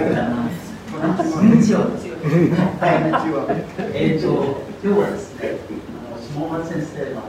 [0.00, 0.08] こ
[1.44, 1.92] んにちは。
[3.92, 5.60] えっと、今日はですね、
[6.16, 7.20] 下村先生の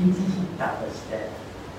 [0.00, 1.28] ピンチヒッターとして、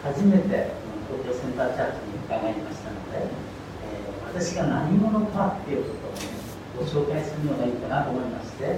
[0.06, 0.78] 初めて
[1.10, 3.34] 東京センターチャーチに伺いましたので、
[3.82, 6.30] えー、私が何者かっていうことを、ね、
[6.78, 8.78] ご紹介するのがいいかなと思いまして、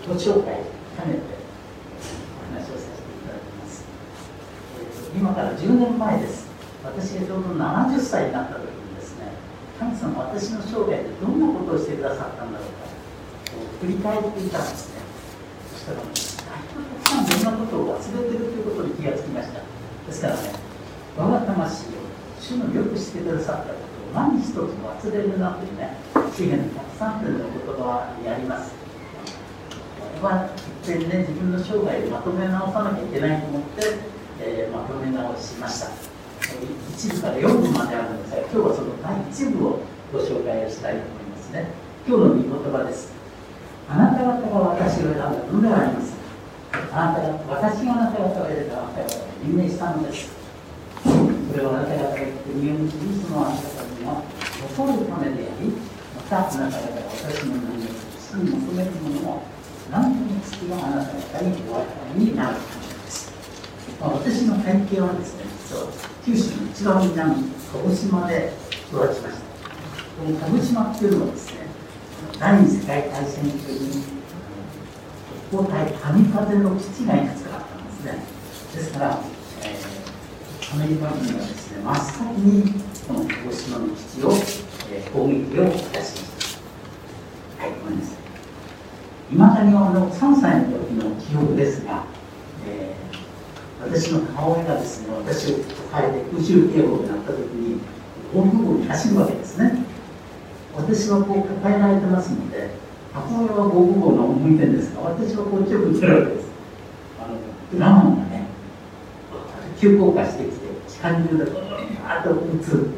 [0.00, 0.64] ー、自己紹介
[0.96, 1.36] 兼ねて
[2.40, 3.84] お話をさせていただきます。
[4.80, 6.48] えー、今から10年前です。
[6.82, 8.85] 私がちょうど70歳になった時に、
[9.78, 12.88] 神様私の生涯でどんなことをしてくださったんだろうか、
[13.80, 15.00] 振り返っていたんですね。
[15.72, 16.16] そしたら、たく
[17.04, 19.60] さんいろんなことを忘れてるということに気がつきました。
[19.60, 20.52] ですからね、
[21.16, 22.06] 我が魂を
[22.40, 23.80] 主のよくしてくださったこ
[24.14, 25.96] とを何一つも忘れるなというね、
[26.34, 28.72] 資源の103点の言葉にあります。
[30.20, 30.48] これは
[30.82, 33.82] 一遍ね、自分の生涯をまとめ直さなきゃいけないと思って、
[34.40, 36.15] えー、まとめ直しました。
[36.54, 39.80] 1部から4部まであるんですが、今日はその第1部を
[40.12, 41.66] ご紹介をしたいと思いますね。
[42.06, 43.12] 今日の御言葉です。
[43.88, 46.16] あなた方が私を選んだのであります
[46.90, 50.30] あなたが私があなた方を選んだあなた方を任命したのです。
[51.06, 54.22] それはあなた方が言って身を導くのあなた方には
[54.76, 55.70] 残るためであり、
[56.14, 59.42] またあなた方が私の何を主に求めるものを
[59.90, 62.56] 何とも月があなた方にお分かりになる。
[64.00, 65.44] まあ、私の体験はですね、
[66.24, 68.52] 九州の一番南、鹿児島で
[68.88, 69.46] 育ちました。
[70.16, 71.66] この鹿児島っていうのはですね、
[72.38, 74.16] 第二次世界大戦中に
[75.50, 78.24] 砲台神風の基地がいくつかあったんですね。
[78.74, 79.20] ですから、
[79.62, 82.72] えー、アメリカ軍はですね、真っ先に
[83.06, 84.32] この鹿児島の基地を、
[84.90, 86.58] えー、攻撃をいたしまし
[87.58, 87.64] た。
[87.64, 89.34] はい、ごめんなさい。
[89.34, 92.04] いまだにあの3歳の時の記憶ですが、
[92.66, 93.25] えー、
[93.88, 95.58] 私の母親がですね、私を
[95.92, 97.80] 抱えて空襲警報になった時に、
[98.34, 99.84] 防空壕に走るわけですね。
[100.76, 102.70] 私はこう抱えられてますので、
[103.14, 106.46] 母親は防空壕の向いてるんですが、私はこっちを向いてるわけです。
[107.22, 108.46] あの、ラマンがね、
[109.78, 110.56] 急降下してきて、
[110.88, 112.90] 地下にいるで、バーッと撃つ。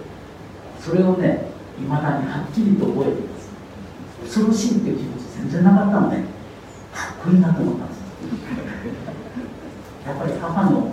[0.81, 3.51] それをね、いまだにはっきりと覚えています。
[4.25, 6.25] 恐ろしいっていう気持ち全然なかったのね、
[6.95, 7.99] かっこいいなと思ったんです。
[10.09, 10.91] やっぱり母の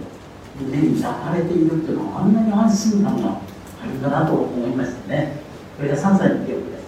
[0.60, 3.40] 胸に抱かれているっていうのは、あんなに安心感が
[3.82, 5.40] あるんだなと思いましたね。
[5.78, 6.84] これが3歳の記憶です。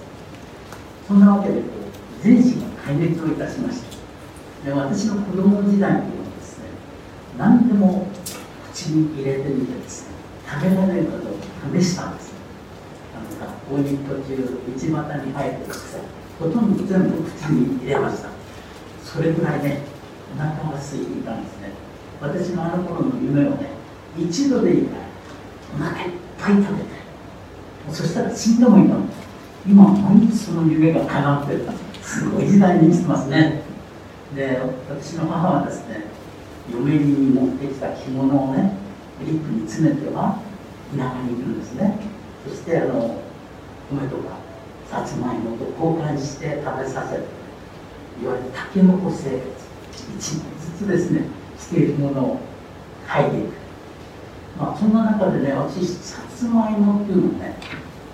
[1.08, 1.62] そんなわけで、
[2.22, 4.66] 全身が壊滅をいたしました。
[4.66, 6.66] で私の子供時代にはですね、
[7.38, 8.08] 何でも
[8.74, 10.16] 口に入れてみてですね、
[10.50, 12.34] 食べられるかどうか試したんです。
[13.16, 16.02] あの学校に途中、道端に入ってですね、
[16.40, 18.28] ほとんど全部口に入れました。
[19.02, 19.84] それぐらいね、
[20.36, 21.87] お腹が空いていたんですね。
[22.22, 23.70] 私のあの頃の夢をね、
[24.18, 24.98] 一度でいいか
[25.80, 26.90] らお腹いっぱい食べて、
[27.92, 29.00] そしたら死んでもいいの。
[29.68, 31.66] 今、毎日その夢が叶ってる。
[32.02, 33.62] すごい時代に生きてますね。
[34.36, 36.06] で、私の母はですね、
[36.72, 38.74] 嫁に持ってきた着物をね、
[39.22, 40.40] リップに詰めては
[40.96, 41.98] 田舎に行くんですね。
[42.48, 43.22] そしてあの
[43.92, 44.38] 米とか
[44.90, 47.24] さつまいもと交換して食べさせる
[48.24, 49.42] いわゆるたけのこ生活
[50.18, 50.46] 一枚
[50.80, 51.22] ずつですね
[51.60, 52.40] してるものを
[53.12, 53.54] 書いていく。
[54.60, 57.56] まあそんな中でね私さつまいもっていうのをね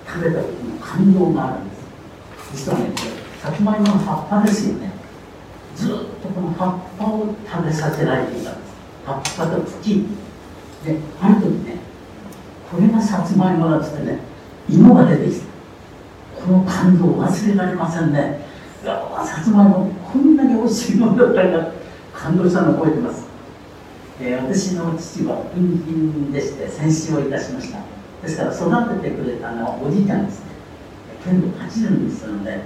[0.05, 2.65] 食べた時の感動があるんです。
[2.67, 3.01] 実はねこれ
[3.39, 4.91] さつまいもの葉っぱですよね。
[5.75, 5.89] ずっ
[6.21, 8.73] とこの葉っぱを食べさせられていたんです。
[9.05, 10.07] 葉っぱと茎。
[10.85, 11.77] である時ね
[12.69, 14.19] これがさつまいもだっつってね
[14.69, 15.45] 芋が出てきた。
[16.45, 18.45] この感動忘れられませんね。
[18.83, 21.71] さつまいもこんなに美味しいものだったんだ。
[22.13, 23.25] 感動したのを覚えてます、
[24.25, 27.79] えー、私の父は軍人でして戦死をいたしました。
[28.21, 30.51] ですから育ててくれたのはおじいちゃんですね。
[31.25, 32.61] 剣道8年ですので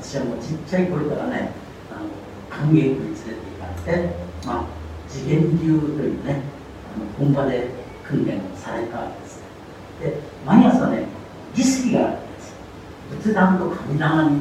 [0.00, 1.52] 私はもうちっちゃい頃からね
[1.92, 2.10] あの
[2.50, 4.64] 歓迎部に連れて行かれて、まあ、
[5.08, 6.42] 次元流というね
[6.92, 7.68] あの本場で
[8.02, 9.44] 訓練をされたわけです。
[10.00, 11.06] で毎朝ね
[11.54, 12.54] 儀式があるんです。
[13.22, 14.40] 仏壇と神棚に、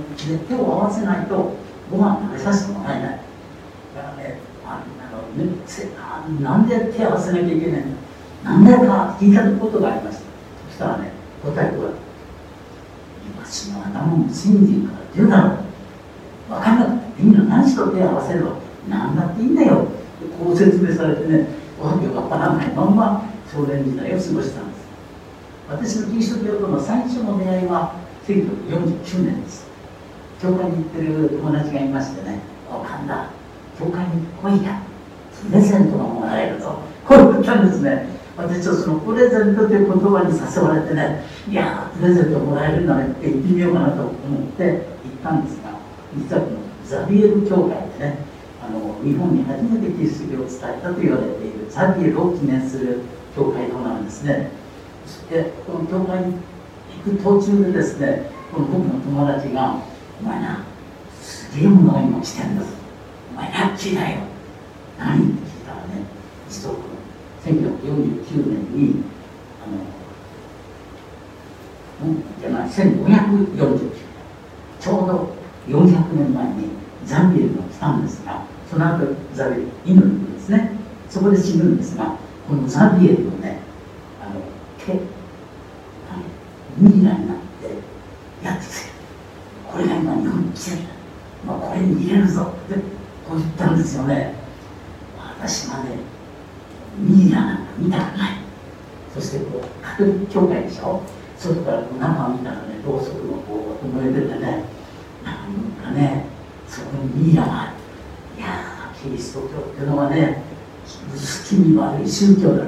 [0.49, 1.53] 手を合わせないと
[1.91, 3.19] ご飯食べさせてもらえない。
[3.95, 4.81] だからねあ
[6.57, 7.87] んで手を合わせなきゃいけないの
[8.43, 10.23] なんでか聞いたことがありました
[10.69, 11.11] そしたらね
[11.43, 11.89] 答えこうだ
[13.43, 18.57] 私の頭も信心から出るだろう分かんなくていいの何しろ手を合わせるの
[18.89, 19.87] 何だっていいんだよ
[20.39, 21.47] こう説明されてね
[21.79, 24.85] わけわからないまんま少年時代を過ごしたんです。
[25.69, 27.95] 私のキリスト教との最初の出会いは
[28.27, 29.67] 1949年です。
[30.41, 32.39] 教会に行ってる友達がいましてね
[32.69, 33.29] 「おかんだ
[33.79, 34.79] 教会に来いや
[35.49, 36.79] プレゼントがもらえると。
[37.05, 38.15] こう言ったんですね。
[38.37, 44.11] 私はそのプレゼントという言葉に誘われてねいやプレゼントもらえるならって行ってみようかなと思っ
[44.57, 44.81] て行っ
[45.23, 45.71] たんですが
[46.17, 48.17] 実はこのザビエル教会でね
[48.61, 52.99] あの日本に初めてキリスト教を伝えたと言われているザビエルを記念する
[53.35, 54.51] 教会堂なんですね。
[55.05, 56.35] そしてこの教会に
[57.05, 59.77] 行く途中でですねこの僕の友達が
[60.19, 60.63] 「お前な
[61.21, 62.67] すげえものが今来てんだぞ。
[63.31, 64.34] お前ラッキーだよ。
[64.99, 66.05] 何?」って聞いたらね
[66.49, 66.85] 実はこの
[67.43, 69.03] 1949年に
[69.63, 69.67] あ
[72.05, 73.89] の、ん、じゃない1549年
[74.79, 75.35] ちょうど
[75.67, 76.69] 400年前に
[77.05, 80.71] ザビエルが来たんですがその後ザビエル犬のんですね。
[81.09, 83.59] そこで死ぬんですがこのザビエルをね
[84.21, 84.41] あの
[84.85, 84.93] 毛
[86.77, 88.75] ミイラになってやってきて
[89.71, 90.77] これが今日本に来てる、
[91.47, 92.75] まあ、これに入れるぞって
[93.27, 94.44] こう言ったんですよね。
[95.39, 95.97] 私はね
[96.97, 98.37] ミイラなんか見たくない。
[99.13, 101.01] そしてこうカトリック教会でしょ。
[101.37, 104.63] 外から中を見たらねろうそくのこう燃えててね
[105.23, 106.25] なんかね
[106.67, 110.41] そこにミイラがあるいやキリスト教っていうのはね
[110.85, 112.65] 好きに悪い宗教だ。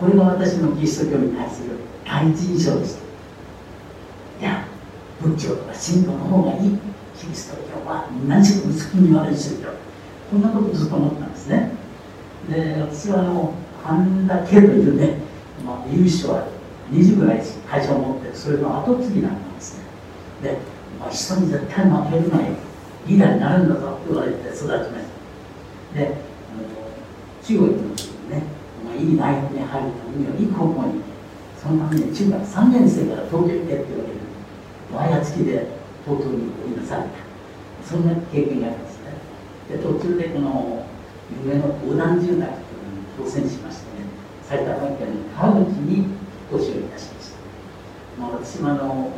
[0.00, 1.70] これが私のキリスト教に対する
[2.04, 2.96] 第一印象でし
[4.40, 4.64] たいや
[5.20, 6.78] 仏教とか神道の方がいい。
[7.18, 9.68] キリスト教は何しろ好きに悪い宗教。
[10.30, 11.17] こんなことずっと思ったんですね
[12.48, 13.54] で私はあの
[13.84, 15.18] 半田家というね、
[15.64, 16.48] まあ、優勝は
[16.90, 19.84] 20ぐらい会社を持ってそれの後継ぎだったんですね。
[20.42, 20.58] で、
[20.98, 22.54] まあ、人に絶対負けるなよ
[23.06, 25.98] リーダーになるんだぞって言われて育ちました。
[25.98, 26.14] で
[27.42, 28.42] 中国の時にね、
[28.84, 31.02] まあ、いい大学に入るためにはいい高校に
[31.60, 34.28] そのために中学3年生から東京行けって言われる
[34.92, 35.66] ワイヤ付きで
[36.04, 37.08] 東京に追い出された。
[37.84, 39.12] そんな経験がありますね。
[39.70, 40.84] で途中でこの
[41.44, 42.52] 上の横断住宅というのに
[43.18, 44.06] 当選しましてね
[44.42, 46.06] 埼玉県川口に引っ
[46.56, 47.38] 越しをいたしました、
[48.20, 49.12] まあ、私もあの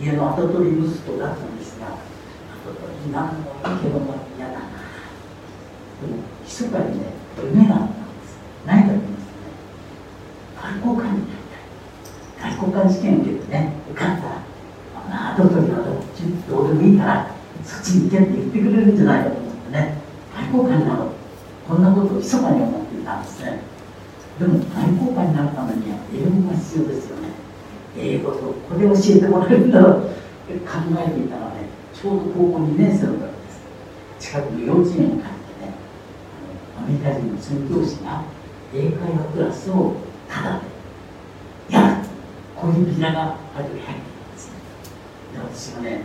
[0.00, 4.60] 家の跡取り息子だったんですが跡取りなんもいいけども嫌だな。
[4.60, 7.06] でも密かにね
[7.42, 8.38] 夢があったんです。
[8.66, 10.80] 何かと言いますとね。
[10.82, 11.40] 外交官になり
[12.36, 12.52] たい。
[12.52, 14.56] 外交官試験受けてね受かった。
[15.08, 17.30] ら跡取りはどっちどうでもいいから
[17.64, 19.98] そっちに行けって言ってくれるんじゃないかと思ってね
[20.34, 21.10] 外交官になろう
[21.66, 23.60] こんなことを密かに思っていたんですね
[24.38, 27.28] でも外交官になるためには英語が必要ですよね
[27.96, 33.26] 英語とこれ教えてもらえるんだろうって考えていたらねちょうど高校2年生の時で
[34.18, 35.22] す近くの幼稚園を借りてね
[36.78, 38.24] アメリカ人の宣教師が
[38.74, 39.96] 英会話クラスを
[40.28, 40.60] ただ
[41.68, 42.08] でやる
[42.54, 44.54] こういうビラがあるように入っていたんですね。
[45.32, 46.02] で私がねいやこ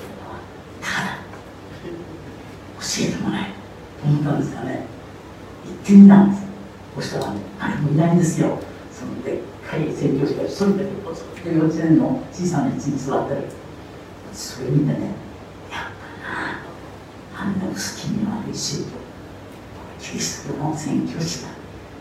[0.00, 0.40] れは
[0.80, 1.18] ただ
[2.80, 3.50] 教えてもらえる
[4.04, 4.86] 思ったんですかね
[5.66, 6.42] 行ってみたんです
[6.94, 8.58] そしたらね誰もいないんですよ。
[8.92, 9.36] そのでっ
[9.76, 13.42] い宣教師が一人だけポツッと幼稚園の小さな位置に座ってる
[14.32, 15.14] それ見てね
[15.70, 15.80] やっ
[17.34, 18.86] ぱなあんな薄気味悪い宗教
[20.00, 21.48] キリストの宣教師だ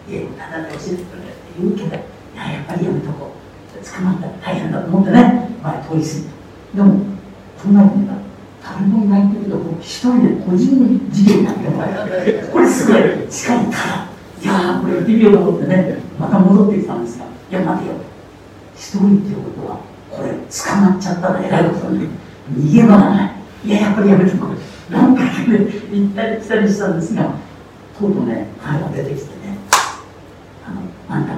[0.09, 1.91] 英語ただで教えてくれって言うけどい
[2.35, 3.39] ややっぱりやめとこう。
[3.85, 6.77] 捕まったら大変だと思ってね前通り過ぎた。
[6.77, 8.19] でも考えてみたら
[8.61, 13.01] 誰もいないんだけど一人で個人事業になってこれすごい。
[13.29, 14.09] 近いから。
[14.41, 17.95] いやーこれ行ってみようと思ってねまた戻ってきたんですがいや待てよ
[18.75, 19.79] 一人っていうことは
[20.09, 22.07] これ捕まっちゃったらえらいことに
[22.53, 24.55] 逃げ場がないいややっぱりやめてこれ
[24.89, 25.57] 何回かね
[25.91, 27.33] 行ったり来たりしたんですが
[27.97, 29.57] とうとうね彼が出てきてね
[30.65, 30.81] あの
[31.15, 31.33] あんた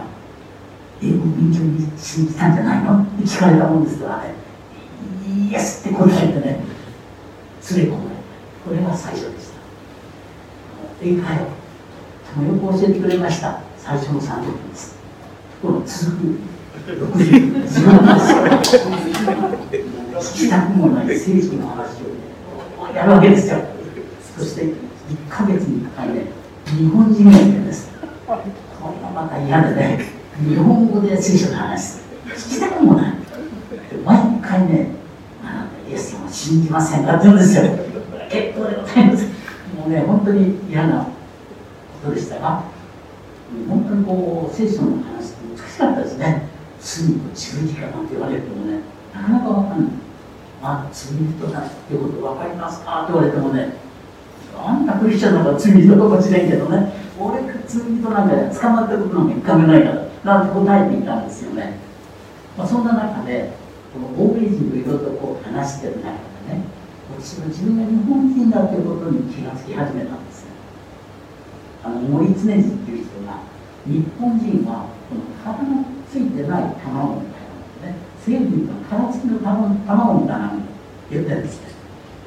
[1.01, 4.35] 英語勉強にしに来たんじゃないのって聞かれたもんですからね
[5.49, 8.15] イエスって答えてね連れ込まれ
[8.65, 9.59] これが最初でした
[11.01, 11.45] 英会話
[12.33, 15.00] ともよく教えてくれました最初の30分です
[15.61, 16.39] この続く
[16.87, 18.73] 60分時間です。
[18.75, 18.81] よ
[20.19, 23.51] 聞きたくもない政治の話を、やるわけです。
[23.51, 23.59] よ
[24.35, 24.73] そして1
[25.29, 26.25] か月に1回ね
[26.65, 27.91] 日本人がいるんです
[28.25, 30.05] これがまた嫌でね
[30.43, 31.99] 日本語で聖書の話。
[32.25, 33.13] 聞きたくもない
[34.03, 34.87] 毎回ね
[35.43, 37.55] あなたイエス様信じませんかって言うんです。
[37.57, 37.63] よ
[38.31, 39.25] 結構でございます。
[39.77, 41.09] もうね本当に嫌なこ
[42.09, 42.63] とでしたが
[43.69, 45.40] 本当にこう聖書の話。
[45.71, 46.47] しかったですね。
[46.79, 48.79] 罪と十字架なんて言われてもね
[49.13, 50.11] なかなか分かんない。
[50.63, 53.73] あ罪人だってこと分かりますかって言われてもね
[54.55, 61.79] あんなクリスチャンなんか罪人かもしれんけどね俺が罪人なんか捕まったことなんか一回もないからなんて答えていたんですよね、
[62.57, 63.53] まあ、そんな中で
[63.93, 66.09] この欧米人といろいろとこう話してる中で
[66.53, 66.61] ね
[67.17, 70.47] 私は自分が日本人だということに気がつき始めたんですよ。
[71.83, 73.39] あの森常治っていう人が
[73.85, 74.85] 日本人は
[75.43, 77.41] 殻のついてない卵みたい
[77.83, 80.59] なね西武の殻付きの卵みたいなの
[81.09, 81.39] 言ってる。
[81.39, 81.61] んです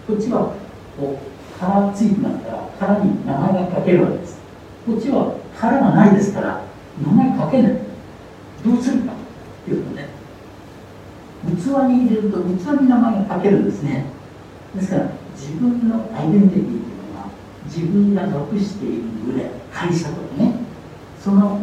[0.06, 0.54] こっちは
[0.98, 4.04] こう殻ついてますから殻に名前が書ける。
[4.04, 4.38] わけです
[4.86, 6.62] こっちは殻がないですから
[7.00, 7.72] 名前書けない
[8.64, 9.02] どうする。
[9.02, 9.12] か
[9.64, 10.08] というとね
[11.44, 11.48] 器
[11.88, 12.30] に入れる。
[12.30, 12.44] と器
[12.80, 13.60] に名前が書ける。
[13.60, 14.06] んですね
[14.74, 17.28] ですから自分のアイデンティティというのは
[17.66, 19.02] 自分が属している。
[19.26, 20.54] 群れ会社とかね
[21.22, 21.60] その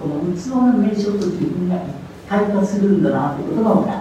[0.00, 1.82] この器の名称と自分が一
[2.26, 3.98] 体化するんだなということが分かる。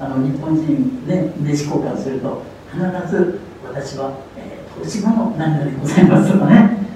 [0.00, 2.78] あの日本人ね名刺交換すると必
[3.10, 6.86] ず私は、えー、東芝の何々でございますとかね。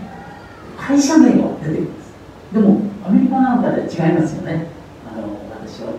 [0.76, 2.12] 会社名が出てくるんです。
[2.52, 4.66] でもアメリカなんかで違いますよね。
[5.10, 5.92] あの私は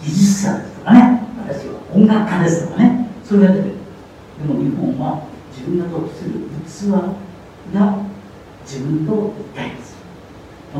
[0.00, 1.20] 技術者ですとかね。
[1.48, 3.08] 私は音楽家ですとかね。
[3.24, 3.74] それが出てくる。
[4.46, 6.30] でも日本は自分が属する
[6.64, 7.98] 器が
[8.64, 9.72] 自分と一体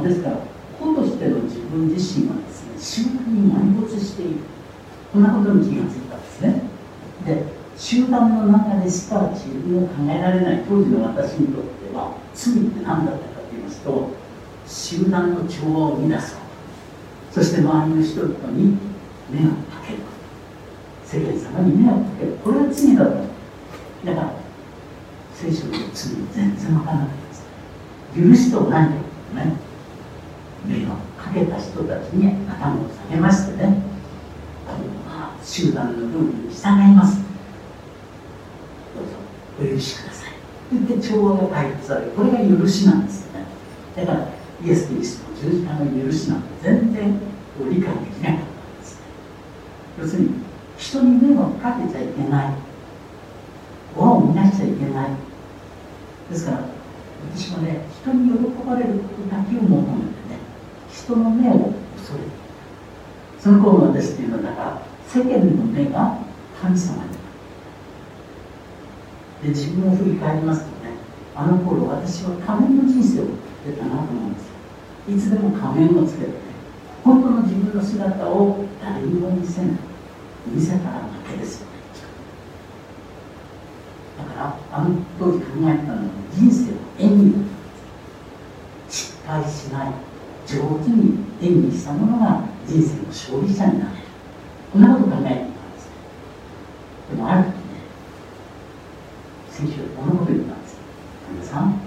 [0.03, 0.37] ですですから
[0.79, 4.41] 個としての自分自身はですね集団に埋没している。
[5.13, 6.63] こんなことに気がついたんですね。
[7.25, 7.43] で
[7.77, 14.11] 集団の中でしか自分を考えられない当時の私にとっては罪って何だったかと言いますと
[14.67, 16.41] 集団の調和を乱すこ
[17.33, 18.77] とそして周りの人々に
[19.31, 19.99] 目をかける。
[19.99, 20.05] こ
[21.05, 22.33] と世間様に目をかける。
[22.43, 24.35] これが罪だっただから
[25.35, 27.45] 聖書の罪全然分からなかったです。
[28.29, 28.95] 許しと何か
[29.35, 29.64] ね。
[30.67, 32.79] 目をかけた人たちに頭を
[33.09, 33.83] 下げましてね
[35.43, 36.19] 集団のルール
[36.49, 37.19] に従います。
[38.95, 39.11] どうぞ
[39.61, 40.31] お許しください。
[40.31, 42.13] と言って調和が回復される。
[42.13, 43.45] これが許しなんですよね。
[43.95, 44.29] だから
[44.65, 47.21] イエス・キリストの十字架の許しなんて全然
[47.61, 49.07] 理解できなかったんですね。
[50.01, 50.31] 要するに
[50.79, 52.55] 人に目をかけちゃいけない。
[53.95, 55.11] 輪を乱しちゃいけない。
[56.31, 56.65] ですから
[57.37, 60.14] 私はね人に喜ばれることだけを求めてね
[61.05, 62.31] 人の目を恐れる
[63.39, 66.19] その頃の私っていうのはだから世間の目が
[66.61, 67.11] 神様に
[69.43, 70.95] で自分を振り返りますとね。
[71.37, 76.35] あの頃私は仮面の人生を送ってたなと思うんですいつでも仮面をつけてね
[77.03, 79.69] 本当の自分の姿を誰にも見せな。
[79.69, 79.71] い
[80.47, 81.73] 見せたら負けですよね
[84.19, 87.39] だからあの当時考えたのは人生の演技だ
[88.89, 89.93] 失敗しない
[90.47, 94.03] 上手に演技したものが人生の勝利者になれる
[94.73, 95.33] こんなこと考えて。
[95.33, 95.89] いたんです
[97.11, 97.61] でもある時ね
[99.51, 100.79] 先週こんなこと言ったんです
[101.31, 101.81] 皆さん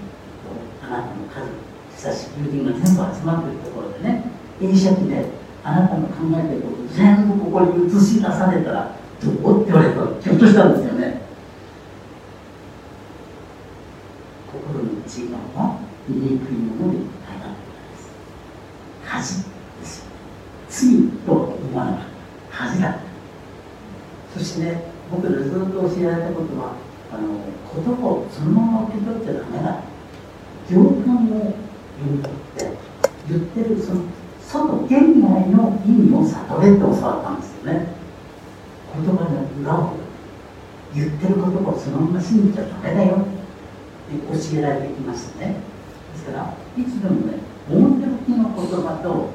[0.84, 3.50] あなたの家族親しい友人が全部集まって。
[3.50, 4.24] いるところでね
[4.62, 5.26] 映写機で
[5.64, 6.54] あなたの考えて。
[6.54, 9.72] いること全部ここに映し出されたらどうって。
[9.72, 11.22] 言われたらひょっとしたんですよね
[14.48, 16.98] 心の内側は醜いもので
[17.28, 17.48] 変えた
[19.10, 19.44] 恥
[19.80, 20.06] です
[20.70, 22.00] 罪と思わなかっ
[22.52, 23.00] た恥だ
[24.38, 26.74] そしてね僕のずっと教えられたことは
[27.12, 27.42] あの
[27.74, 29.82] 言葉をそのまま受け取っちゃダメだ。
[30.70, 31.56] 行間を
[31.98, 32.78] 読み取って
[33.30, 34.02] 言ってるその
[34.42, 37.88] 外現外の意味を悟れって教わったんですよね。
[38.94, 39.28] 言葉の
[39.62, 39.94] 裏を
[40.94, 43.16] 言ってる言葉をそのまま信じちゃダメだよ。
[43.16, 45.56] って教えられてきましたね。
[46.14, 47.40] ですからいつでもね
[47.70, 49.30] 表向きの言葉と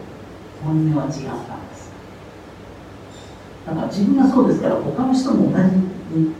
[0.63, 1.72] 本音は違ったんです
[3.67, 5.65] だから自分がそうですから他の人も同じ
[6.19, 6.33] に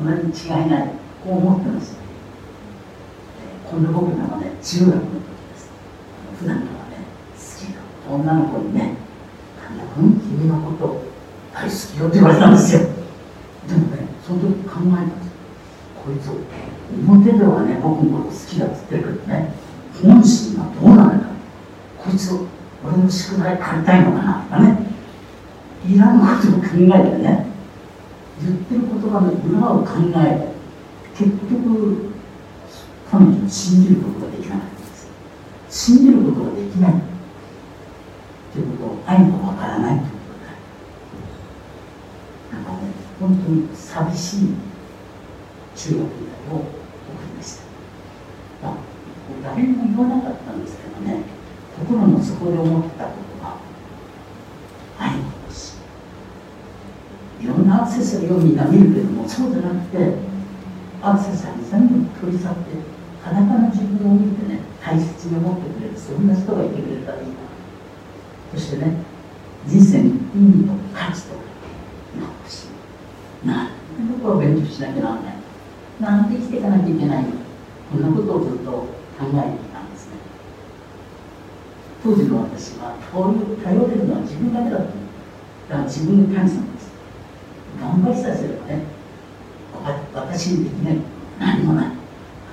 [0.00, 0.88] 同じに違いない
[1.22, 1.96] こう思ってます。
[3.70, 5.70] 今度僕らはね中学の時です
[6.40, 7.04] 普段からね
[7.36, 8.94] 好きな女の子にね
[9.62, 11.02] 「神谷君君のこと
[11.54, 12.80] 大好きよ」って言われたんですよ。
[12.80, 12.86] で
[13.76, 15.30] もねその時考えたんです
[16.02, 16.30] こいつ
[17.06, 19.52] 表ではね僕のこと好きだっつってるけどね
[20.02, 21.30] 本心はどうなのか。
[21.98, 22.46] こいつを
[22.82, 24.89] 俺の宿題借りたいのかなとかね。
[25.88, 27.46] いらんことを考えてね
[28.42, 30.52] 言ってる言葉の裏を考え
[31.14, 32.12] 結局
[33.10, 35.08] 彼女を信じることができなかったんです。
[35.68, 36.92] 信じることができない
[38.52, 40.40] ということを愛もわからないということ
[42.54, 42.78] でなんかね
[43.20, 44.38] 本当に寂しい
[45.76, 46.02] 中学時代
[46.54, 46.64] を送
[47.26, 47.64] りました。
[49.42, 51.22] 誰も言わなかったんですけどね
[51.78, 53.58] 心の底で思ってたことは
[54.98, 55.74] 愛のし
[57.40, 57.66] いろん
[58.30, 60.14] なアクセサリーをみんな見るけどもそうじゃなくて
[61.02, 62.60] アクセサリー全部取り去って
[63.22, 67.34] 裸の自分を見てね大切に思ってくれるそんな人がいてくれたらいいな。
[68.54, 68.96] そしてね
[69.66, 71.34] 人生に意味と価値と
[72.16, 72.66] 欲し
[73.44, 73.46] い。
[73.46, 73.72] なんで
[74.22, 75.34] 僕は勉強しなきゃならない。
[76.00, 77.24] なんで生きていかなきゃいけない。
[77.24, 77.30] の
[77.92, 78.86] こんなことをずっと考
[79.20, 80.14] えていたんですね。
[82.02, 82.96] 当時の私は
[83.62, 84.96] 頼れるのは自分だけだと思う
[85.68, 86.90] だから自分の神様です
[87.80, 88.84] 頑張りさせればね
[90.14, 90.96] 私にできない
[91.38, 91.86] 何もない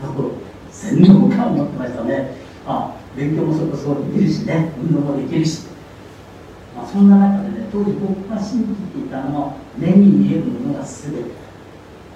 [0.03, 0.31] あの頃
[0.71, 5.65] 全能感を持ってましたねあ勉強もそこそこできるしね運動もできるし、
[6.75, 8.39] まあ、そんな中でね当時僕が
[9.07, 11.31] 信じていたのは目に見えるものが全て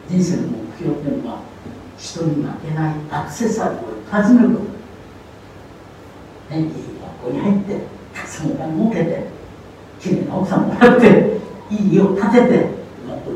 [0.09, 1.39] 人生の目標っていうのは
[1.97, 4.65] 人に負けないアクセサリーを始めるこ
[6.49, 6.65] とねいい
[7.01, 9.27] 学校に入ってたくさんお金儲けて
[9.99, 12.81] きれいな奥さんもらっていい家を建てて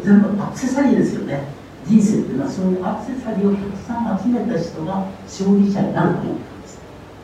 [0.03, 1.47] 全部アクセサリーですよね
[1.85, 6.79] 人生っていうのはそういうアクセサリーをたくさん集めた人が勝利者になると思ったんです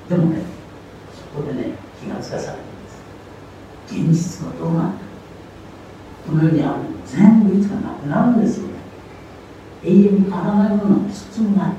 [0.10, 0.42] でもね
[1.14, 5.11] そこでね気がつかされるんです現実はどうなんだ
[6.26, 8.68] この世にある全部いつかなくなるんですよ。
[9.84, 11.74] 永遠に変わらないものは一つもない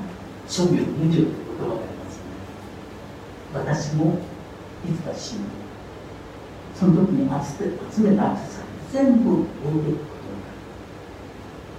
[0.49, 1.27] 諸行無常という
[1.59, 2.33] ことがありますね。
[3.55, 4.19] 私も
[4.85, 5.41] いつか死ぬ。
[6.75, 10.59] その時に集めたアクセサリー全部置いていくことになる。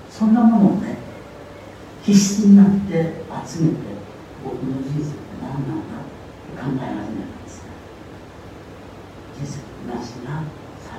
[0.09, 0.97] そんなものをね
[2.03, 3.75] 必死になって集めて
[4.43, 6.07] 僕の人生って何なんだっ
[6.47, 7.69] て考え始めたんですね。
[9.35, 10.43] 人生って虚しいな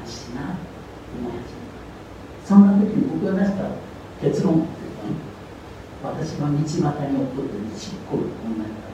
[0.05, 0.57] 寂しいな
[1.15, 3.71] 思い始めたそんな時に僕が出した
[4.21, 5.15] 結論っていうかね
[6.03, 8.85] 私が道端に起こってる執行を考えた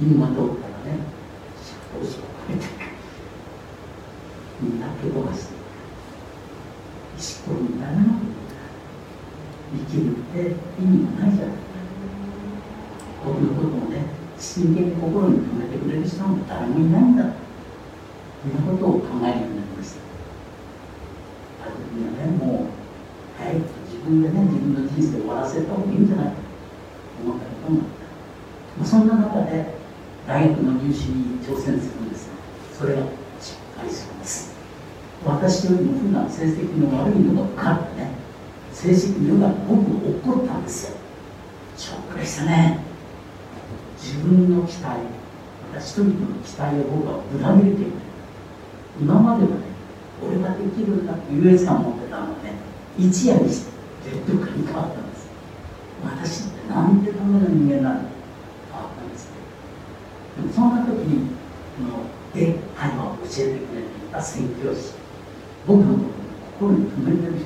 [0.00, 1.02] 今通ったらね
[1.56, 2.66] 執行しをかけて
[4.60, 5.54] みんなけぼがして
[7.18, 8.08] 執行にならなく
[9.72, 11.56] 生きるって意味がないじゃない
[13.24, 14.04] こういうことをね
[14.38, 17.46] 真剣に心に留めてくれる人も誰もいないんだ。
[18.46, 22.66] そんなことを考えるようになりましたある時にはねもう
[23.36, 23.58] 早く
[24.06, 27.46] 自分でね自分の人生を終わらせた方がいいんじゃないかと思った。
[27.46, 29.74] こともあった、まあ、そんな中で
[30.28, 32.36] 大学の入試に挑戦するんですが
[32.78, 33.02] それが
[33.40, 34.54] 失敗するんです
[35.24, 38.10] 私よりも普段成績の悪いのが分かってね
[38.72, 40.96] 成績のが僕怒ったんですよ。
[41.76, 42.80] ショックでしたね。
[43.98, 45.00] 自分の期待
[45.74, 47.92] 私人々の期待を僕は裏切れている。
[49.00, 49.56] 今まではね
[50.22, 52.52] 俺ができるんだって優越感を持ってたのね。
[52.98, 53.75] 一夜にして。
[54.06, 55.28] レッドカに変わったんです
[56.04, 58.10] 私ってなんてダメな人間なんだ
[58.72, 59.28] 変わったんです。
[60.36, 61.30] でもそんな時に
[61.76, 64.92] この英会話を教えてくれていた宣教師
[65.66, 65.98] 僕の
[66.58, 67.44] 心に留めてる人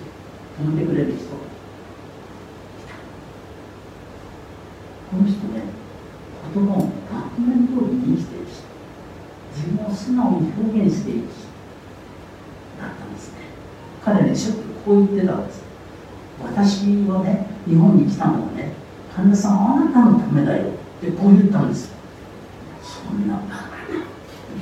[0.62, 1.24] 止めてくれる人がい
[2.86, 2.94] た
[5.10, 5.62] この人ね
[6.52, 6.76] 言葉を
[7.08, 8.60] 額面通りに生きている人
[9.54, 13.38] 自分を素直に表現している人だったんですね
[14.04, 15.69] 彼ねしょっちゅうこう言ってたんです。
[16.42, 18.72] 私はね日本に来たのはね
[19.14, 21.92] 神田さんあなたのためだよってこう言ったんです。
[22.82, 23.54] そんなバカ
[23.92, 24.04] な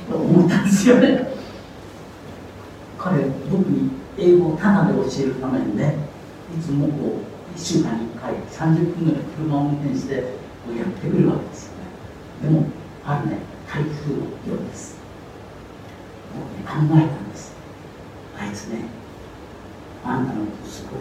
[0.09, 1.29] と思ったんですよね。
[2.97, 5.95] 彼僕に英語をただで教えるためにね
[6.57, 7.21] いつもこ
[7.55, 10.23] う1週間に1回30分ぐらい車を運転してやっ
[11.01, 11.79] てくるわけですよね。
[12.43, 12.65] でも
[13.05, 13.37] あるね
[13.71, 14.99] 台風のようです。
[16.35, 17.53] 僕考えたんです
[18.37, 18.85] あいつね
[20.03, 20.47] あんたのこ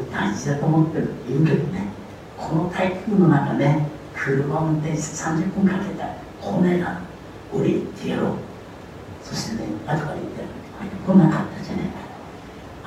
[0.04, 1.88] とすごい大事だと思ってる言うけどね
[2.36, 6.06] この台風の中ね車を運転して30分かけた
[6.40, 7.00] こねえな
[7.52, 8.32] 俺行ってやろう
[9.22, 10.42] そしてね後から言って
[10.80, 12.08] あいつ来なかったじゃねえか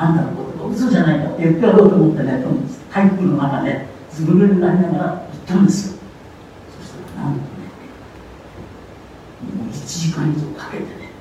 [0.01, 2.43] あんたのことが嘘じゃないかって言ってやろうと思ってね、
[2.91, 5.99] 台風の中で、ずぶ濡れになりながら行ったんですよ。
[6.79, 7.45] そしたらなんとね、
[9.57, 11.11] もう1時間以上かけてね、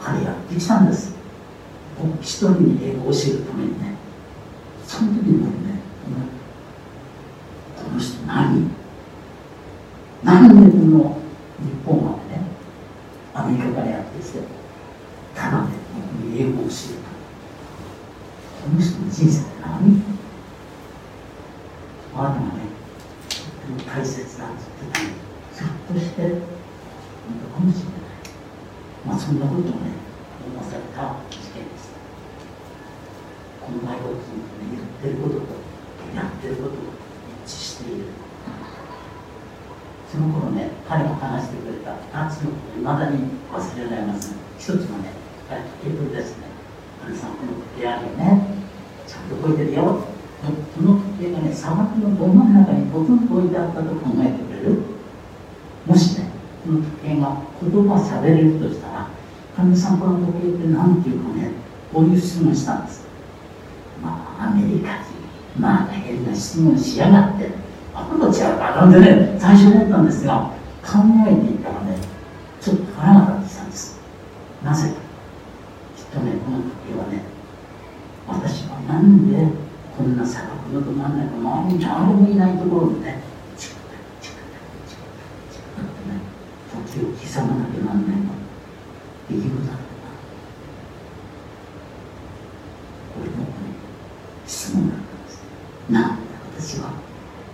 [0.00, 1.16] 彼やってきたんです。
[1.98, 3.96] 僕一人に英語を教えるためにね。
[4.86, 5.67] その時に僕ね、
[7.88, 8.70] この人何？
[10.22, 11.18] 何でこの
[11.58, 12.42] 日本までね、
[13.34, 14.40] アメリカからやってきて、
[15.34, 15.72] ただで
[16.42, 17.08] 英語を教えた。
[18.58, 20.02] この人の人生って何
[22.14, 22.66] あなたがね、
[23.30, 24.58] とても大切なって
[24.98, 26.34] ひょっとして本
[27.40, 28.02] 当かもしれない。
[29.06, 29.94] まあそんなことをね、
[30.44, 31.94] 思わされた事件です。
[33.62, 35.46] この外国人の、ね、言ってることと
[36.16, 36.76] やってることと
[37.46, 38.04] 一致している。
[40.10, 44.36] その頃ね、彼が話してくれた2つのこといまだに忘れられません。
[44.58, 45.14] 一つはね、
[45.48, 46.48] 彼時計取りですね。
[47.06, 48.58] あのさん、この時計あるよね。
[49.08, 50.04] ちゃんと覚えてるよ
[50.76, 54.82] その時計がね砂漠のど真ん中にポツンと置いてあったと考えてくれる
[55.86, 56.28] もしね
[56.62, 59.08] この時計が言葉を喋れるとしたら
[59.56, 61.52] 神さんこの時計って何ていうかね
[61.98, 63.04] こういう質問したんです。
[64.00, 65.18] まあアメリカ人
[65.58, 67.50] まあ変な質問しやがって。
[67.92, 70.54] あこの違うかなんてね最初思ったんですが
[70.86, 71.98] 考えていたらね
[72.60, 73.98] ちょっと腹が立ってきたんです。
[74.62, 74.94] なぜか。
[74.94, 77.24] きっとねこの時はね
[78.28, 79.48] 私はなんで
[79.96, 83.22] こんな砂漠のど真ん中周りに誰もいないところでね
[83.56, 84.46] チクタチクタ
[84.88, 86.22] チクタチクタってね
[86.94, 88.38] 時を刻まなきゃなんないの。
[89.30, 89.74] 理由だろうな
[93.18, 93.50] これもね
[94.46, 95.42] 質問だったんです
[95.90, 96.22] なんで
[96.56, 96.92] 私は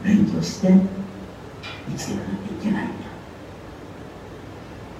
[0.04, 0.68] 勉強して
[1.88, 2.94] 生きていかなきゃいけないんだ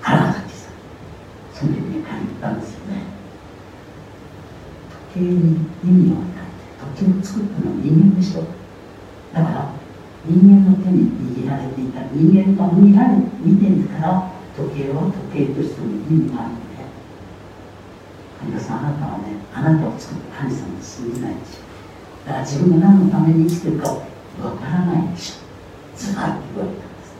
[0.01, 0.69] 腹が立ちさ
[1.53, 3.03] その時に感じたんですよね
[5.15, 6.45] 時計に意味を与え
[6.97, 8.45] て時計を作ったのは人間でしょ
[9.35, 9.75] だから
[10.25, 11.05] 人間の手に
[11.37, 16.89] 握られていた人間が見られ見てるから時計は時計としての意味があるので
[18.41, 21.69] 神田さんあなたはねあなたを作った神様を信じないでしょ。
[22.25, 24.01] だから自分が何のために生きてるかわ
[24.57, 25.45] からないでしょ。
[25.95, 27.13] ずらっと言われたんです。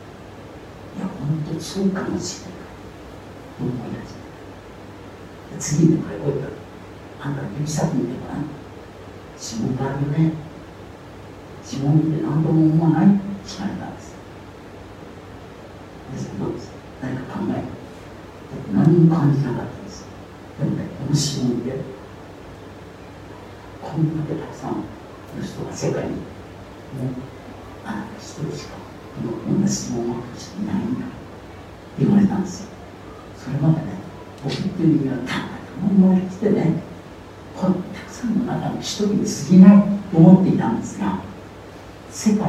[0.97, 2.65] いや本当にそうかもしれない。
[3.61, 6.43] 思い出して次にこれ覚え
[7.21, 8.49] たあんた指先見てごらん。
[9.37, 10.33] 指紋があるよね
[12.35, 13.07] 何度も思わない
[13.47, 14.17] 聞かれたんです。
[16.13, 17.63] ですどうです何か考え
[18.75, 20.05] 何も感じなかったんです。
[20.59, 21.79] でもねこの指紋で
[23.81, 24.83] こんだけたくさんの
[25.47, 26.21] 人が世界にもう
[27.85, 28.75] あなた一人しか
[29.15, 31.07] この同じ指紋を持っていないんだ
[32.01, 32.69] 言われたんですよ。
[33.39, 33.95] それまでね
[34.43, 36.83] 僕っていう人間はたまたま生まれてきてね
[37.55, 41.23] このたくさんの中の一人に過ぎないと思っていたんですが
[42.25, 42.41] 世界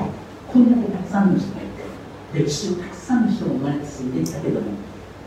[0.47, 1.83] こんだけたくさんの人がいて
[2.45, 4.67] 歴史をたくさんの人が生まれて進んでいったけども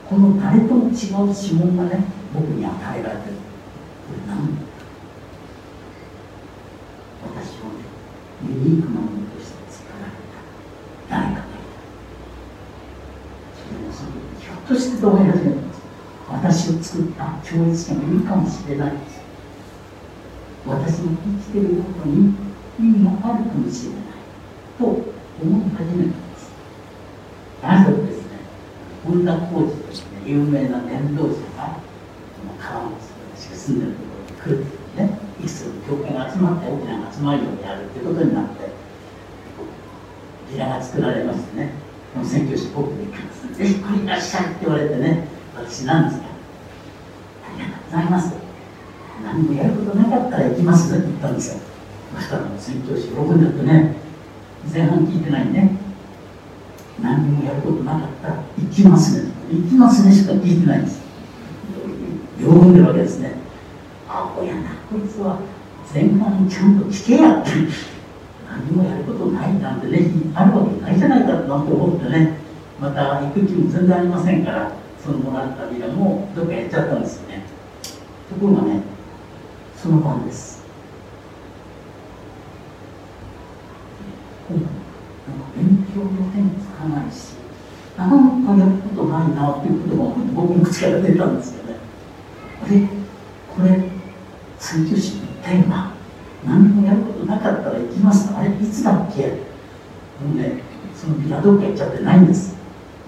[0.08, 3.36] この誰とも違う指紋がね僕に与えられてる。
[3.36, 4.62] これ何だ
[7.28, 7.84] 私をね
[8.48, 11.20] ユニークなものとして作られた。
[11.20, 11.52] 誰かがいた
[13.52, 15.82] それもそのひょっとしてと思い始めたんです
[16.30, 19.20] 私を作った超越者がいるかもしれないです。
[20.64, 22.32] 私の生きていることに
[22.80, 24.08] 意味があるかもしれない
[24.78, 26.52] と思い始めたんです
[27.60, 28.38] なぜですね
[29.04, 32.92] 本田浩二として有名な伝道者がこの川松
[33.34, 34.04] 私が住んでるとこ
[34.46, 38.70] ろに来る時にねいくつかの教会が集まって大きな集まりをやるということになって
[40.52, 41.72] ビラが作られましてね
[42.12, 45.24] この宣教師僕に行きますぜひ来いらっしゃいって言われてね
[45.56, 48.34] 私なんですかありがとうございます。
[49.24, 51.60] 何もやることなかったら行きますねって言ったんですよ。
[52.14, 53.96] そしたら宣教師喜んじゃってね
[54.72, 55.76] 前半聞いてないね
[57.02, 59.37] 何もやることなかったら行きますね。
[59.50, 61.00] 行きますねしか聞いてないんです。
[62.38, 63.34] 喜んでるわけですね。
[64.08, 65.38] あほやなこいつは
[65.92, 67.50] 前半ちゃんと聞けやって
[68.48, 72.38] 何もやることないなんてねあるわけないじゃないかなんて思ってね。
[72.80, 77.42] また行く気も全然ありませんからそのもらったビラもどっかやっちゃったんですよね。
[78.28, 78.82] ところがね
[79.76, 80.62] その晩です。
[85.56, 87.37] 勉強の手につかないし。
[87.98, 91.74] なんかやることないなっていうことが僕の口から出たんですよね。
[92.62, 92.80] あれ
[93.54, 93.90] これ
[94.58, 95.92] 宣教師のテーマ
[96.46, 98.32] 何もやることなかったら行きます。
[98.34, 99.26] あれいつだっけ？
[99.26, 100.62] もうね
[100.94, 102.56] そのビラどっか行っちゃってないんです。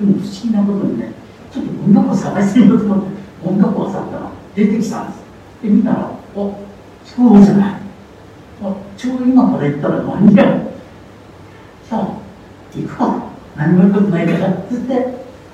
[0.01, 1.13] でも不思議なことにね
[1.53, 3.11] ちょっと音楽を探してみようと思って
[3.45, 5.21] 音楽を探ったら出てきたんです。
[5.63, 6.53] で見たらお
[7.05, 7.81] そうじゃない。
[8.63, 10.61] あちょうど今から行ったら間に合う。
[11.89, 12.09] じゃあ
[12.75, 13.30] 行くか。
[13.61, 14.95] 何もやることないからって言って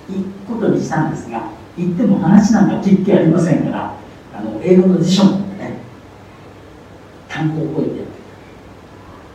[0.09, 3.95] 行くことにしたんですが行っても話なんか聞いてありませんから
[4.33, 5.79] あの英語の辞書持ってね
[7.29, 8.05] 単語を覚えて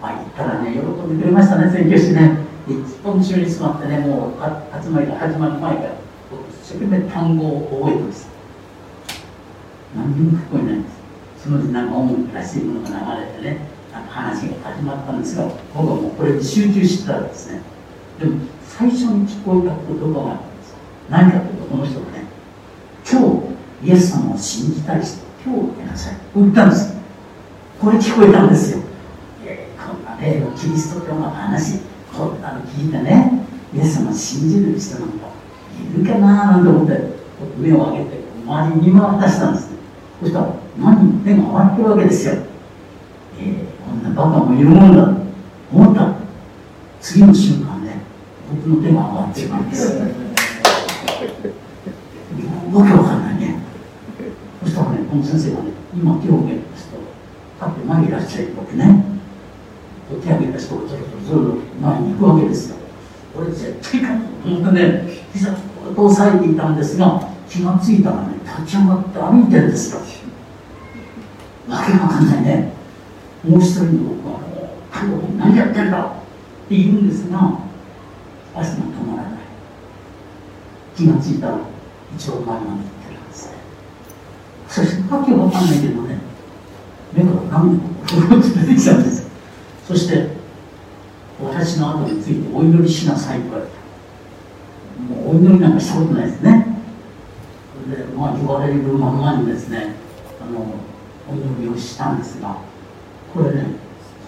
[0.01, 2.37] まあ行ったらね喜んでくれましたね宣教師ね。
[2.65, 4.31] 一本後ろに座ってねもう
[4.81, 5.89] 集まりが始まる前から
[6.63, 8.29] 一生懸命単語を覚えてました。
[9.97, 10.95] 何にも聞こえないんです。
[11.43, 17.61] そのうちなんか音楽らしいものが流れてねなんか話が始まったんですが僕はもうこれに集中してたらですね。
[18.19, 18.39] でも
[18.81, 20.75] 最初に聞こえた言葉があったんです
[21.07, 22.25] 何かというとこの人がね
[23.07, 23.21] 今
[23.83, 26.15] 日イエス様を信じたい人今日受けなさい。
[26.15, 26.95] と言ったんです。
[27.79, 28.83] これ聞こえたんですよ。
[29.45, 31.79] えこんな例のキリスト教の話
[32.11, 35.27] こんなの聞いてねイエス様を信じる人なんか
[35.95, 36.99] いるかななんて思って
[37.59, 38.17] 目を上げて
[38.47, 39.69] 周りに見回ったしたんです。
[39.69, 39.77] ね
[40.21, 42.33] そしたら何人も手が上がってるわけですよ。
[43.39, 45.11] えー、こんなバカもいるもんだと
[45.71, 46.15] 思った。
[46.99, 47.70] 次の瞬間
[48.53, 49.97] 僕の手が上がってしまうんです。
[52.73, 53.59] わけわかんないね。
[54.63, 56.99] そしたらねこの先生がね今手を挙げた人立
[57.65, 59.05] って前にいらっしゃる僕ね。
[60.09, 62.75] 手を挙げた人がずるずるずる前に行くわけですよ。
[63.37, 64.07] 俺絶対か
[64.43, 65.07] と思ってね。
[65.33, 65.51] 膝
[65.95, 69.99] を押さえていたんですが気がついたらね立ち上がって歩いてるんですよ。
[71.69, 72.73] わけわかんないね。
[73.47, 73.91] もう一人の
[74.23, 74.39] 僕は
[75.39, 76.09] 「何やってんだ!」っ
[76.69, 77.53] て言うんですが
[78.55, 79.39] 足が止まらない
[80.95, 81.57] 気がついたら
[82.15, 83.33] 一応前まで行ってるんで。
[83.33, 83.49] す
[84.67, 86.17] そしてわけわかんないけどね
[87.13, 87.83] 目から涙
[88.35, 89.29] が出てきたんです。
[89.87, 90.29] そして
[91.43, 93.71] 私の後についてお祈りしなさいと言われた。
[95.13, 96.67] もうお祈りなんかしたことないですね。
[97.89, 99.95] でまあ言われるままにですね
[100.41, 100.75] あの
[101.29, 102.57] お祈りをしたんですが
[103.33, 103.65] これね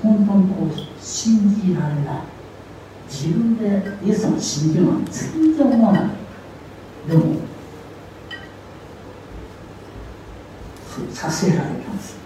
[0.02, 2.33] 本当にこう信じられない。
[3.14, 6.10] 自分でイエス様信じるのは全然思わない。
[7.08, 7.36] でも
[11.12, 12.18] させられたんです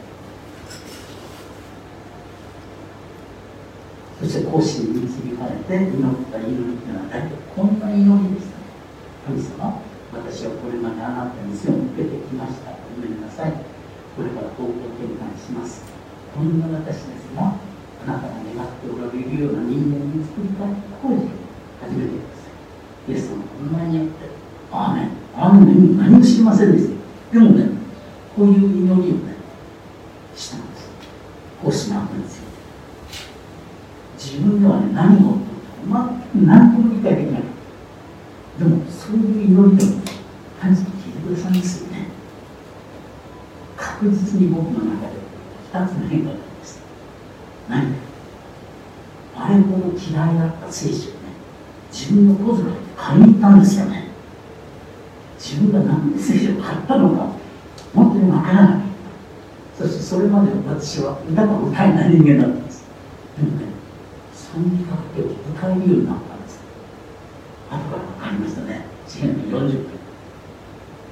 [4.20, 8.58] そして講師に導かれて祈った祈りっていうのは大体こんな祈りでした
[9.28, 9.82] 神様
[10.14, 12.72] 私はこれまであなたに背を向けてきました。
[12.72, 13.52] ごめんなさい。
[14.16, 15.84] これから東京転換します。
[16.34, 17.67] こんな私ですが
[18.08, 20.70] あなたが願っておられるような人間に作りたい
[21.02, 21.30] 工事を
[21.84, 22.48] 始めてくださ
[23.10, 23.12] い。
[23.12, 24.14] イエス様こんなによって
[24.72, 26.90] ああねあのね何も知りませんでし
[27.32, 27.70] たでもね
[28.36, 29.36] こういう祈りをね
[30.36, 30.90] したんです
[31.62, 32.44] こうしなくんですよ
[34.18, 35.38] 自分ではね何を
[35.88, 37.42] まあ何とも理解できない
[38.60, 40.02] でもそういう祈りでも
[40.60, 42.08] 神様聞いてくださいますよね
[43.76, 45.14] 確実に僕の中で
[45.72, 46.82] 2つの変化がありました
[47.70, 47.96] 何
[49.36, 51.18] あれほど嫌いだった聖書をね
[51.92, 54.08] 自分の小遣いで買いに行ったんですよね
[55.40, 57.32] 自分が何で聖書を買ったのか
[57.94, 58.82] 本当にわからない
[59.78, 60.52] そしてそれまで
[61.28, 62.86] 私は歌が歌えない人間だったんです
[63.38, 63.66] でもね
[64.34, 66.60] 賛美歌って歌えるようになったんです
[67.70, 70.00] 後から分かりましたね詩篇の40分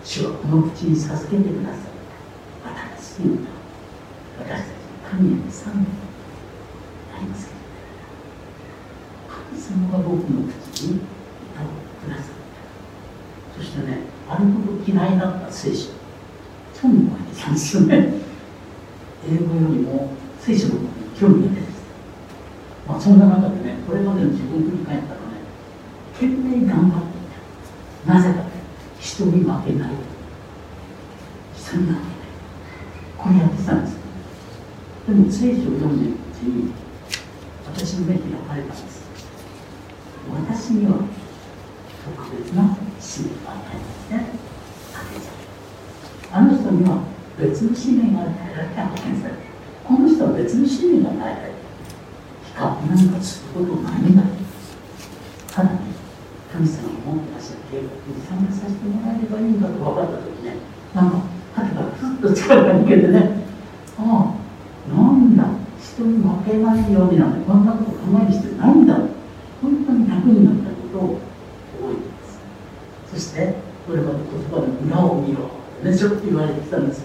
[0.03, 1.79] 主はこの口に授けてください
[2.97, 3.49] 新しい歌
[4.39, 4.69] 私たち
[5.11, 5.79] 神への賛美
[7.15, 7.59] ありますけど
[9.27, 10.99] 神様が僕の口に
[11.51, 11.65] 歌を
[12.05, 12.25] くださっ
[13.55, 13.99] たそしてね
[14.29, 15.89] あれほど嫌いだった聖書
[16.81, 18.25] 興味が湧いてきたんですよね
[19.27, 21.73] 英語よりも聖書の方に興味が出てき
[22.85, 22.91] た。
[22.91, 25.25] まあそんな中でねこれまでの自分を振り返ったらね
[26.13, 27.21] 懸命頑張ってい
[28.07, 28.45] たなぜか
[28.99, 29.89] 人に負けない。
[31.55, 32.01] 人に負けない。
[33.17, 33.97] これやってたんです。
[35.07, 36.71] でも聖書を読んでいるうちに
[37.65, 39.05] 私の目に開かれたんです。
[40.27, 41.03] 私には
[42.03, 44.13] 特別な使命が与えますね
[46.31, 47.03] あの人には
[47.65, 49.39] 別の使命が与えられて派遣されて
[49.83, 51.49] この人は別の使命が与えら
[52.45, 54.23] 比較なんかすることないんだ
[55.49, 55.79] ただね
[56.53, 59.41] 神様が持ってらっしゃる計画に参加させてもらえればい。
[59.41, 60.61] いんだと分かった時ね
[60.93, 61.21] なんか
[61.55, 63.41] 肩がふっと力が抜けてね
[63.97, 64.35] あ
[64.85, 65.49] あなんだ
[65.81, 68.93] 人に負けないようになんてこんなこと考える必要ないんだ
[69.61, 71.19] 本当に楽になったことを
[71.81, 72.01] 覚えて
[73.09, 73.25] ます。
[73.25, 73.55] そして
[73.87, 75.65] これまで言葉の裏を見ろ。
[75.83, 77.04] ねちょっと言われてきたんです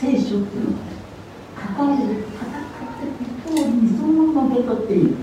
[0.00, 0.92] 聖書っていうのはね
[1.58, 2.62] 書かれる戦っ
[2.98, 5.02] てる通りにそのまま受け取ってい。
[5.02, 5.16] る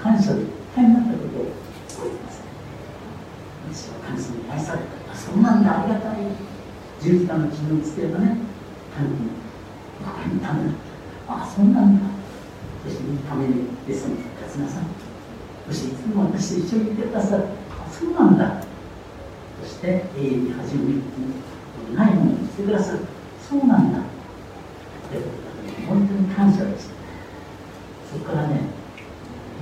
[0.00, 1.50] 感謝でいっぱいになったことを
[1.90, 2.42] 覚えてます
[3.74, 6.16] 私は神様に愛されたあそうなんだありがたい
[7.02, 8.38] 十字架の傷をつければね
[8.96, 9.16] 神に
[9.98, 10.74] 僕のためだ
[11.28, 12.06] あそうなんだ
[12.84, 14.84] そしてためにイエス様に復活なさい
[15.66, 18.62] そしていつも私と一緒にいてくださるあそうなんだ
[19.62, 21.00] そして永遠に始める
[21.94, 23.00] ないものにしてくださる
[23.48, 23.98] そうなんだ。
[23.98, 24.06] って
[25.88, 26.90] 本当に感謝です。
[28.12, 28.60] そこからね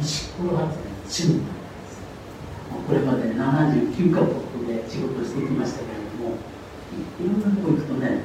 [0.00, 1.50] 石ころ発電趣味なんで
[1.90, 2.00] す。
[2.86, 6.36] これまで79カ国で仕事してきましたけれども
[7.18, 8.22] いろんなとこ行くとね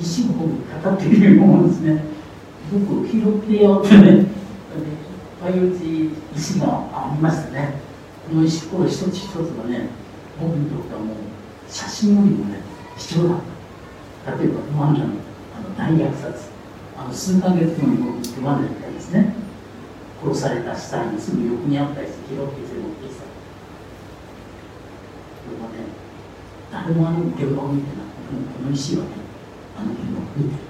[0.00, 2.04] 石を僕にかかっているものですね。
[2.72, 4.26] 僕拾ってよってねいっ
[5.42, 7.74] ぱいうち石がありましたね。
[8.30, 9.88] この石ころ一つ一つがね
[10.40, 11.16] 僕にとってはもう
[11.68, 12.60] 写真よりもね
[12.96, 13.38] 貴重だっ
[14.24, 14.32] た。
[14.38, 15.06] 例えばルワンダの
[15.54, 16.50] あの大虐殺
[16.98, 19.34] あの数ヶ月後に僕ルワンダに行ったんですね。
[20.22, 23.30] 殺された死体のすぐ横にあったりして拾って連れ持ってきたこ
[25.50, 25.76] れはね
[26.70, 29.10] 誰もあの現場を見てなくてもこの石はね
[29.76, 30.62] あの現場を見てる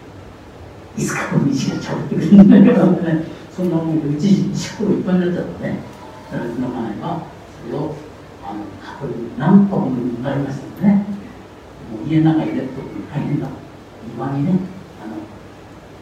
[0.97, 3.25] いつかこの石がちゃってくるんじゃなってね。
[3.55, 5.79] そんな思いで一時石ころいっぱいになっちゃったね。
[6.33, 7.27] だからうちの家内は
[7.65, 7.95] それを
[8.43, 11.05] あの箱に何箱になりましたよね。
[11.93, 12.81] もう家の中入れると
[13.13, 13.49] 大変だ。
[14.11, 14.59] 庭にね
[15.03, 15.15] あの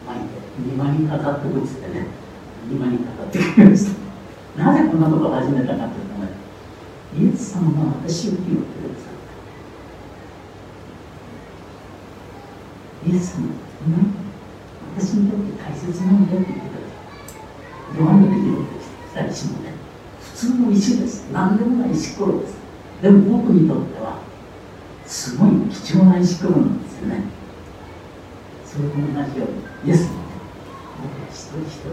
[0.07, 0.35] 巻いて
[0.73, 2.07] 庭に飾っておいてね
[2.69, 3.91] 庭に飾ってくれました。
[4.63, 6.29] なぜこんなことを始めたかというとね
[7.17, 9.13] イエス様が私を拾ってくださっ
[13.03, 13.09] た。
[13.09, 13.53] イエスの、ね、
[14.95, 16.83] 私にとって大切なんだよって言ってくれ
[17.95, 17.99] た。
[17.99, 18.71] 弱めてみろって
[19.19, 19.73] 二人しもね
[20.19, 21.29] 普通の石です。
[21.31, 22.55] 何でもない石ころです。
[23.01, 24.19] でも僕にとっては
[25.05, 27.23] すごい貴重な石ころなんですよね。
[28.71, 30.23] それと同じようにイエスも
[31.27, 31.91] 一人一人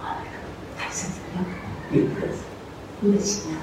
[0.00, 0.40] あれが
[0.80, 2.40] 大切だよって言ってくださ
[3.04, 3.60] い嬉しいな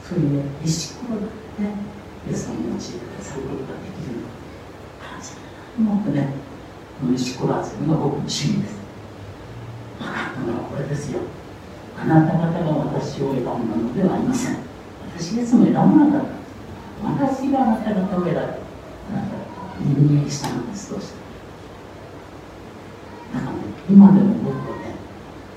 [0.00, 0.26] それで
[0.64, 4.32] 石ころだってイエスの用いてくださることができるの
[4.96, 6.32] 感謝だなと思ってね
[7.00, 8.80] この石ころ集めが僕の趣味です
[10.00, 11.20] 分かったのはこれですよ
[12.00, 14.56] あなた方が私を選んだのではありません
[15.12, 16.26] 私イエスも選ばなかっ
[17.04, 19.43] た私があなた方を選びあなた
[19.78, 21.14] 方人間したんですとして
[23.34, 23.58] だからね
[23.90, 24.94] 今でも僕はね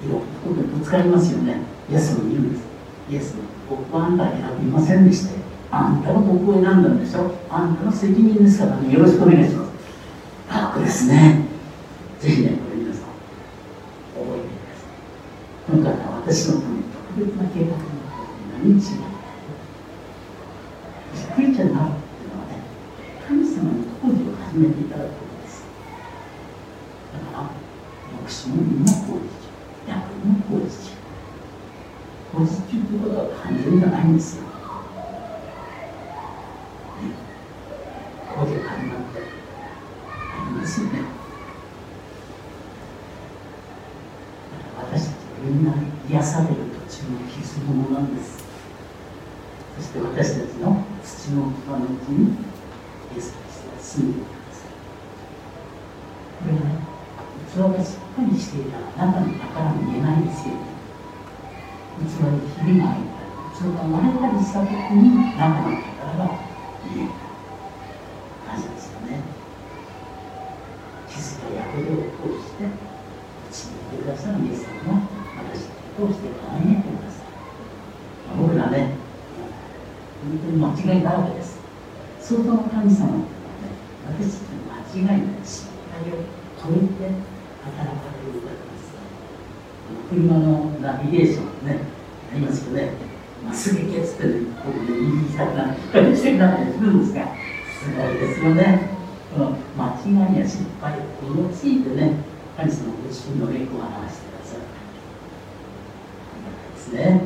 [0.04, 1.62] いろんなことにぶつかりますよね。
[1.90, 2.66] イエスも言うんです。
[3.10, 5.32] イエスも僕はあんた選びませんでした。
[5.32, 5.38] よ
[5.72, 7.32] あんたが僕を選んだんでしょ。
[7.50, 8.94] あんたの責任ですからね。
[8.94, 9.72] よろしくお願いします。
[10.50, 11.46] 楽ですね。
[12.20, 13.04] ぜひねこれ皆さん
[14.14, 14.86] 覚えてくださ
[15.74, 15.82] い。
[15.82, 17.98] 今回は私のために特別な計画が
[18.64, 19.18] 何日も
[21.38, 22.58] クリスチャンになるっていうのはね
[23.28, 25.66] 神様の工事を始めていただくことです
[27.14, 27.44] だから
[28.24, 29.46] 牧師もみんな工事中
[29.88, 30.98] 役も工事中
[32.34, 34.50] 工事中ということは完全じゃないんですよ、ね、
[38.34, 41.02] 工事が始まってありますよね
[44.80, 45.74] 私たちはみんな
[46.10, 46.56] 癒される
[46.90, 48.48] 途中の傷のものなんです
[49.78, 52.34] そして私たちの土の器のうちに
[53.14, 54.66] イエス・キリストが住んでいるんです
[56.42, 56.82] これはね
[57.54, 60.66] 器がしっかりしていたら中の宝見えないですよね
[61.98, 66.42] 器にひびが入ったり器が割れたりした時に中の宝が
[66.90, 67.10] 見える
[68.48, 69.22] 感謝ですよね
[71.18, 72.70] 傷や破れを通して打
[73.50, 75.10] ち抜いてくださるイエス様が
[75.50, 78.94] 私を通して輝いてください僕らね
[80.22, 81.58] 本当に間違いだらけです。
[82.20, 83.24] 相当の神様はね
[84.06, 86.26] 私たちの間違いや失敗を
[86.58, 87.14] 超えて
[87.64, 88.94] 働かれる方です。
[90.10, 91.80] 車のナビゲーションね
[92.32, 93.08] ありますよね。
[93.46, 94.34] まっすぐ行けっつってね
[94.66, 97.26] 僕ね右下から左してくださるんですが
[97.80, 98.90] すごいですよね
[99.34, 102.04] この間違いや失敗を用いてね
[102.58, 104.62] 神様ご自身の栄光を表してくださる
[106.74, 107.22] ですね、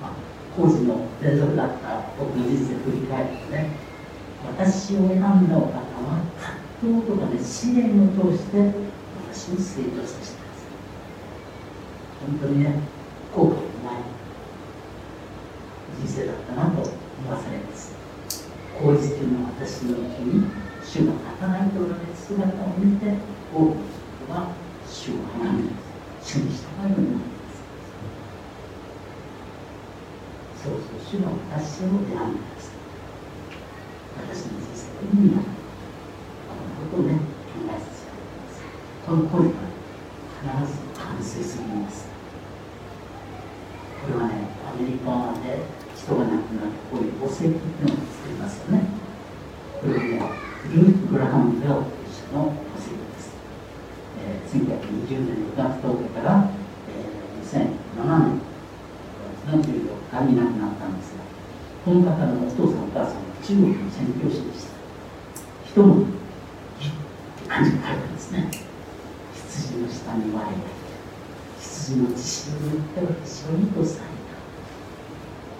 [0.00, 0.10] まあ、
[0.56, 3.70] 工事の連続だった僕の人生を振り返るとね
[5.32, 8.58] 私を選んだお方は葛藤とかで試練を通して
[9.32, 10.76] 私を成長させてください。
[12.20, 12.76] 本当にね
[13.34, 14.02] 後悔のない
[16.04, 17.94] 人生だったなと思わされます
[18.78, 20.44] 工事中の私のうちに
[20.84, 23.16] 主が働いておられる姿を見て
[23.54, 23.76] 多くの
[24.26, 24.48] 人が
[24.86, 25.62] 主を崇め
[26.20, 27.64] 主に従うようになります
[30.62, 32.82] そうそう主が私を選んでください
[34.28, 38.70] 私の人生の意味がこのことをね考えさせてください
[39.06, 39.72] この声が
[40.42, 42.06] 必ず完成するんです
[44.02, 44.34] これはね
[44.66, 45.62] アメリカで
[45.96, 48.86] 人が亡くなるこういう墓石っていうのを作りますよね
[49.80, 50.42] これはね
[50.74, 53.34] ルーク・グラハム・ベルという人の墓石です、
[54.22, 56.50] えー、1920年6月10日から、
[56.88, 57.66] えー、
[57.98, 58.52] 2007年
[59.46, 59.66] の14
[60.10, 61.22] 日に亡くなったんですが
[61.84, 64.72] この方のお父さんお母さんは中国の宣教師でした
[65.66, 66.06] 人も
[67.48, 68.50] 漢字が書いてますね
[69.34, 70.60] 羊の下に我がいて
[71.60, 74.32] 羊の血潮によって私を意図された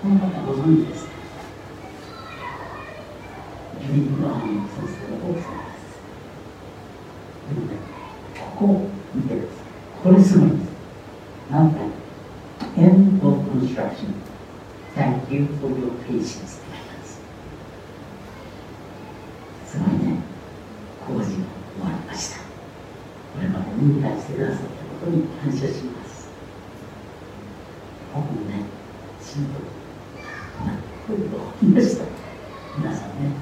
[0.00, 1.12] この方ご存知ですか
[3.80, 5.98] ジュリー・ブラハン先生の奥さんです
[7.54, 7.76] でもね
[8.38, 9.54] ここを見てください
[10.04, 10.70] これすごいんです
[11.50, 11.78] なんと
[12.76, 14.14] End of construction
[14.94, 17.20] Thank you for your patience って書いてあるんです
[19.66, 20.16] すごいね
[21.06, 22.44] 工事が終わりましたこ
[23.40, 24.62] れまで忍耐してくださった
[25.06, 26.28] ことに感謝します
[28.14, 28.64] 僕もね
[29.32, 29.64] シンプル
[30.68, 30.76] な
[31.08, 32.04] こういうこと言いました。
[32.76, 33.32] 皆さんね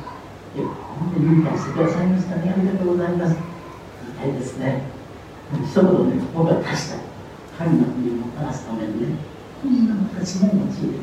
[0.54, 3.34] よく本当に理解してくださいましたねありがとうございます。
[4.22, 4.82] 言いたいですね。
[5.50, 6.98] 一言ね僕は足した
[7.58, 9.18] 神の国をもたらすためにね
[9.60, 10.99] こんな形も用いて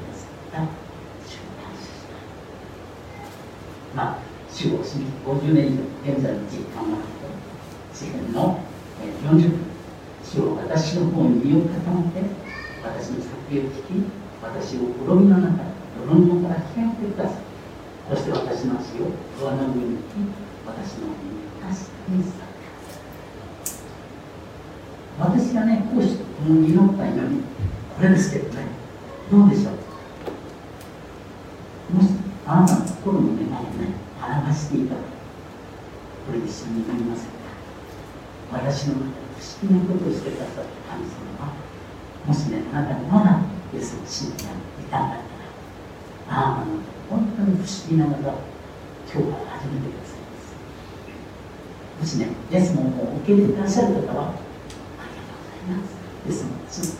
[56.28, 56.46] です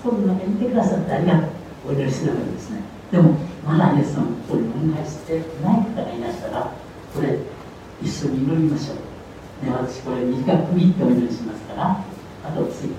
[0.02, 1.50] その今の中にいてくださってありがとう
[1.90, 2.82] お祈りしながらですね。
[3.12, 6.74] でもまだねそのこれ問題してない方がいらしたら
[7.14, 7.40] これ
[8.02, 12.04] 一緒に祈りましょう、ね、私これ短く切ってお祈りしますから
[12.44, 12.96] 後をついて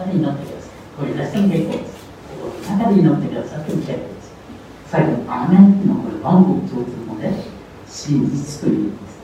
[0.00, 2.00] あれ祈ってくださいこれ出しても結構です
[2.30, 4.32] 心の中で祈ってくださっても結構です
[4.90, 9.18] 最後の「アメン」っていうのはこれ万国共通ので真実という意味です。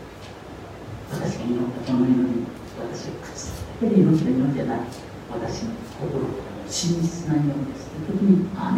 [1.15, 2.45] 私が祈ったこの祈り
[2.83, 4.81] 私は口だけで祈って祈りじゃない。
[5.31, 5.71] 私の
[6.69, 8.73] 心実つなぎをです、特、時に「ア」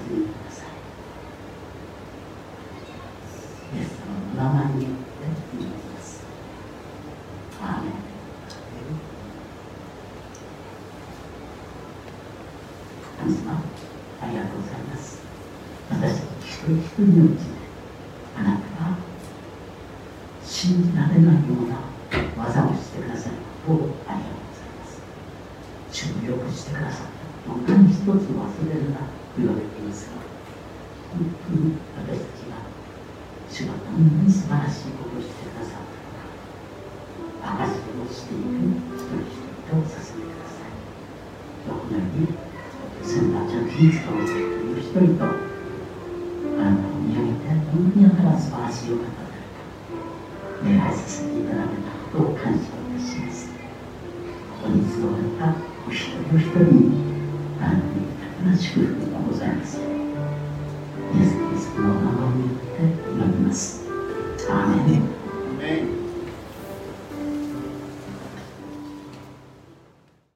[0.00, 0.68] くさい
[3.76, 5.00] イエス様の名前によって
[5.56, 6.24] 祈ります。
[7.60, 7.92] アーメン
[13.20, 13.62] 神様
[14.22, 15.20] ありがとうございます。
[15.90, 17.49] 私一人一人のうち